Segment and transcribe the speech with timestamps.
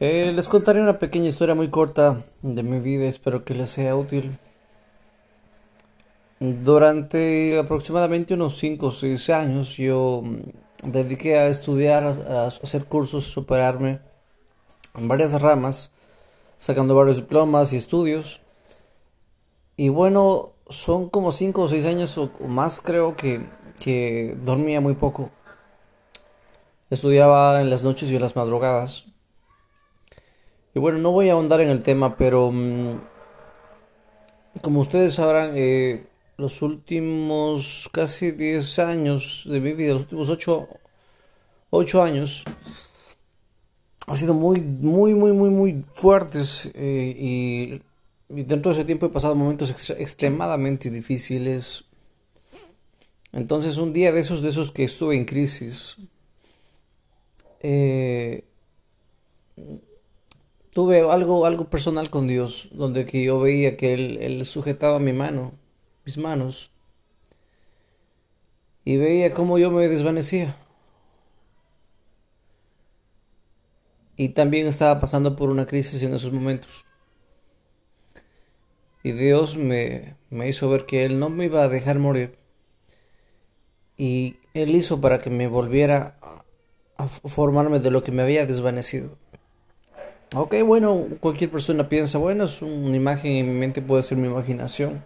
[0.00, 3.94] Eh, les contaré una pequeña historia muy corta de mi vida, espero que les sea
[3.94, 4.36] útil.
[6.40, 13.24] Durante aproximadamente unos 5 o 6 años yo mm, dediqué a estudiar, a, hacer cursos,
[13.24, 14.00] superarme
[14.96, 15.92] en varias ramas,
[16.58, 18.40] sacando varios diplomas y estudios.
[19.76, 23.46] Y bueno, son como 5 o 6 años o más creo que,
[23.78, 25.30] que dormía muy poco.
[26.90, 29.13] Estudiaba en las noches y en las madrugadas.
[30.74, 33.00] Y bueno, no voy a ahondar en el tema, pero mm,
[34.60, 36.06] como ustedes sabrán, eh,
[36.36, 40.68] los últimos casi 10 años de mi vida, los últimos ocho
[41.70, 42.44] ocho años,
[44.06, 47.82] han sido muy, muy, muy, muy, muy fuertes eh, y,
[48.28, 51.84] dentro de ese tiempo he pasado momentos extre- extremadamente difíciles.
[53.32, 55.96] Entonces, un día de esos, de esos que estuve en crisis,
[57.60, 58.44] eh,
[60.74, 65.12] tuve algo, algo personal con Dios, donde que yo veía que Él, Él sujetaba mi
[65.12, 65.52] mano,
[66.04, 66.72] mis manos,
[68.84, 70.56] y veía cómo yo me desvanecía.
[74.16, 76.84] Y también estaba pasando por una crisis en esos momentos.
[79.02, 82.36] Y Dios me, me hizo ver que Él no me iba a dejar morir.
[83.96, 86.18] Y Él hizo para que me volviera
[86.96, 89.18] a formarme de lo que me había desvanecido.
[90.36, 94.26] Ok, bueno, cualquier persona piensa, bueno, es una imagen en mi mente, puede ser mi
[94.26, 95.04] imaginación.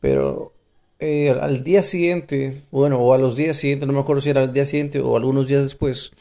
[0.00, 0.52] Pero
[0.98, 4.42] eh, al día siguiente, bueno, o a los días siguientes, no me acuerdo si era
[4.42, 6.12] al día siguiente o algunos días después,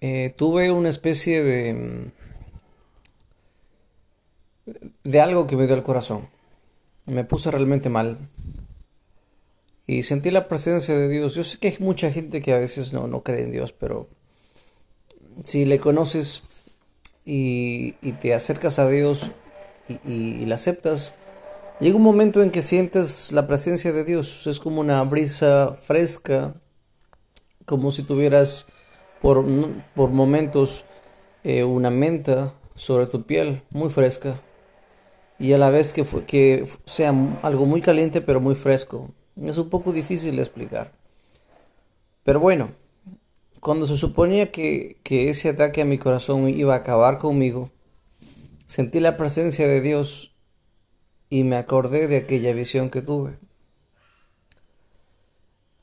[0.00, 2.12] eh, tuve una especie de, mm,
[5.04, 6.28] de algo que me dio el corazón.
[7.06, 8.18] Me puse realmente mal
[9.86, 11.34] y sentí la presencia de Dios.
[11.34, 14.08] Yo sé que hay mucha gente que a veces no, no cree en Dios, pero
[15.44, 16.42] si le conoces
[17.26, 19.30] y, te acercas a Dios
[19.88, 21.14] y, y, aceptas,
[21.80, 24.46] llega un momento en que sientes la presencia de Dios.
[24.46, 26.54] Es como una brisa fresca,
[27.64, 28.66] como si tuvieras
[29.20, 29.44] por,
[29.94, 30.84] por momentos
[31.44, 34.40] eh, una menta sobre tu piel, muy fresca,
[35.38, 39.10] y a la vez que, fu- que sea algo muy caliente pero muy fresco.
[39.42, 40.92] Es un poco difícil de explicar.
[42.24, 42.70] Pero bueno,
[43.60, 47.70] cuando se suponía que, que ese ataque a mi corazón iba a acabar conmigo,
[48.66, 50.34] sentí la presencia de Dios
[51.30, 53.38] y me acordé de aquella visión que tuve.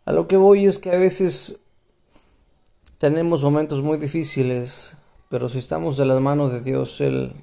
[0.05, 1.57] A lo que voy es que a veces
[2.97, 4.97] tenemos momentos muy difíciles,
[5.29, 7.33] pero si estamos de las manos de Dios, Él,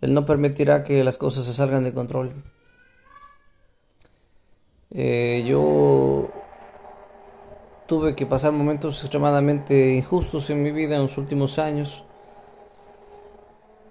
[0.00, 2.32] Él no permitirá que las cosas se salgan de control.
[4.90, 6.30] Eh, yo
[7.86, 12.04] tuve que pasar momentos extremadamente injustos en mi vida en los últimos años.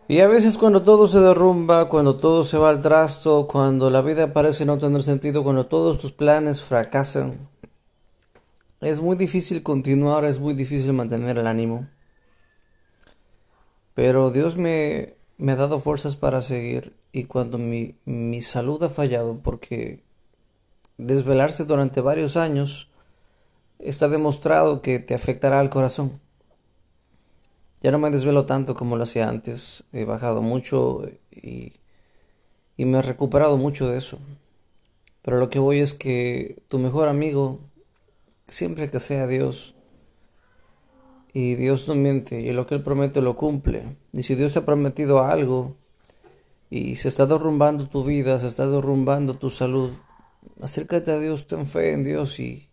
[0.07, 4.01] Y a veces cuando todo se derrumba, cuando todo se va al trasto, cuando la
[4.01, 7.47] vida parece no tener sentido, cuando todos tus planes fracasan,
[8.81, 11.87] es muy difícil continuar, es muy difícil mantener el ánimo.
[13.93, 18.89] Pero Dios me, me ha dado fuerzas para seguir y cuando mi, mi salud ha
[18.89, 20.03] fallado, porque
[20.97, 22.90] desvelarse durante varios años
[23.83, 26.19] está demostrado que te afectará al corazón.
[27.81, 31.73] Ya no me desvelo tanto como lo hacía antes, he bajado mucho y,
[32.77, 34.19] y me he recuperado mucho de eso.
[35.23, 37.59] Pero lo que voy es que tu mejor amigo,
[38.47, 39.75] siempre que sea Dios,
[41.33, 43.95] y Dios no miente, y lo que Él promete lo cumple.
[44.13, 45.75] Y si Dios te ha prometido algo
[46.69, 49.91] y se está derrumbando tu vida, se está derrumbando tu salud,
[50.61, 52.70] acércate a Dios, ten fe en Dios y,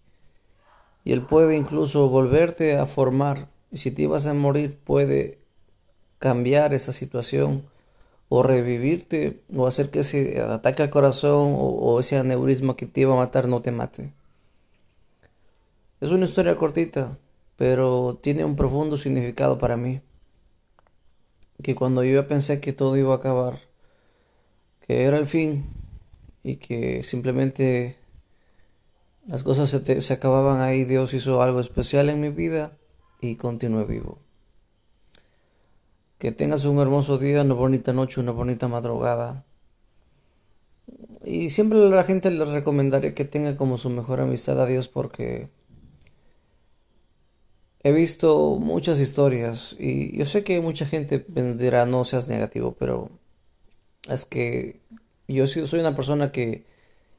[1.09, 3.49] y Él puede incluso volverte a formar.
[3.71, 5.39] Y si te ibas a morir, puede
[6.19, 7.63] cambiar esa situación
[8.29, 13.01] o revivirte o hacer que ese ataque al corazón o, o ese aneurisma que te
[13.01, 14.13] iba a matar no te mate.
[16.03, 17.17] Es una historia cortita,
[17.57, 20.03] pero tiene un profundo significado para mí.
[21.63, 23.59] Que cuando yo pensé que todo iba a acabar,
[24.87, 25.65] que era el fin
[26.43, 27.97] y que simplemente
[29.29, 32.77] las cosas se, te- se acababan ahí, Dios hizo algo especial en mi vida
[33.21, 34.19] y continué vivo.
[36.19, 39.47] Que tengas un hermoso día, una bonita noche, una bonita madrugada.
[41.25, 44.89] Y siempre a la gente le recomendaré que tenga como su mejor amistad a Dios
[44.89, 45.49] porque
[47.83, 51.25] he visto muchas historias y yo sé que mucha gente
[51.57, 53.11] dirá no seas negativo, pero
[54.11, 54.81] es que
[55.29, 56.65] yo soy una persona que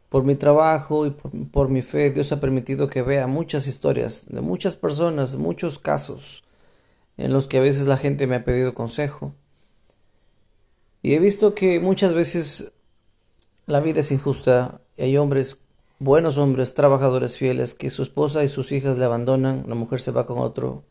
[0.10, 4.42] por mi trabajo y por, mi fe, Dios ha permitido que vea muchas historias de
[4.42, 6.44] muchas personas, muchos casos
[7.18, 9.34] en los que a veces la gente me ha pedido consejo.
[11.04, 12.72] Y he visto que muchas veces
[13.68, 15.60] la vida es injusta y hay hombres,
[16.00, 20.12] buenos hombres, trabajadores fieles, que su esposa y sus hijas le abandonan, la mujer se
[20.12, 20.84] va con otro.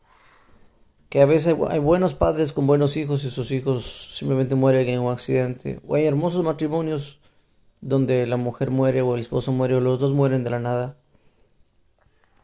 [1.09, 5.01] Que a veces hay buenos padres con buenos hijos y sus hijos simplemente mueren en
[5.01, 5.81] un accidente.
[5.89, 7.18] O hay hermosos matrimonios
[7.81, 10.97] donde la mujer muere o el esposo muere o los dos mueren de la nada.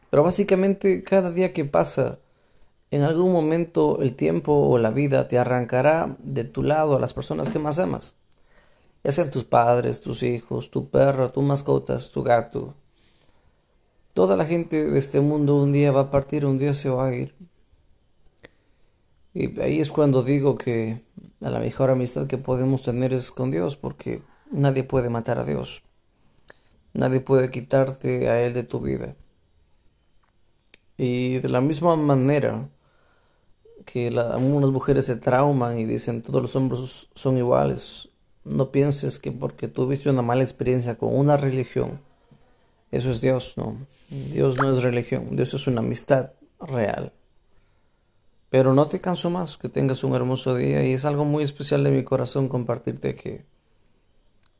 [0.09, 2.19] Pero básicamente cada día que pasa,
[2.91, 7.13] en algún momento el tiempo o la vida te arrancará de tu lado a las
[7.13, 8.15] personas que más amas.
[9.03, 12.73] Ya sean tus padres, tus hijos, tu perro, tus mascotas, tu gato.
[14.13, 17.07] Toda la gente de este mundo un día va a partir, un día se va
[17.07, 17.35] a ir.
[19.33, 21.01] Y ahí es cuando digo que
[21.41, 24.21] la mejor amistad que podemos tener es con Dios, porque
[24.51, 25.83] Nadie puede matar a Dios.
[26.93, 29.15] Nadie puede quitarte a Él de tu vida.
[30.97, 32.69] Y de la misma manera
[33.85, 38.09] que algunas mujeres se trauman y dicen todos los hombres son iguales,
[38.43, 41.99] no pienses que porque tuviste una mala experiencia con una religión,
[42.91, 43.75] eso es Dios, no.
[44.09, 47.11] Dios no es religión, Dios es una amistad real.
[48.49, 51.83] Pero no te canso más, que tengas un hermoso día y es algo muy especial
[51.83, 53.45] de mi corazón compartirte que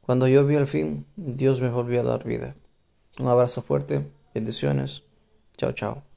[0.05, 2.55] cuando yo vi el fin, Dios me volvió a dar vida.
[3.19, 5.03] Un abrazo fuerte, bendiciones.
[5.57, 6.14] Chao, chao.